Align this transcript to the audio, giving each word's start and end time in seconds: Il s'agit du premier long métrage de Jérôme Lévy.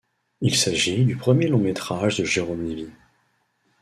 Il 0.41 0.55
s'agit 0.55 1.05
du 1.05 1.15
premier 1.15 1.45
long 1.45 1.59
métrage 1.59 2.17
de 2.17 2.25
Jérôme 2.25 2.63
Lévy. 2.65 2.87